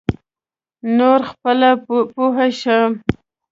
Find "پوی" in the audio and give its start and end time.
2.13-2.51